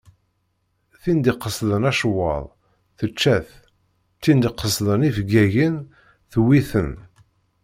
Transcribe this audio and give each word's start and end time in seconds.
Tin 1.01 1.17
d-iqesden 1.23 1.83
acewwaḍ, 1.91 2.45
tečča-t. 2.97 3.49
Tin 4.21 4.37
d-iqesden 4.39 5.01
ifeggagen, 5.09 5.75
tewwi-ten. 6.31 6.91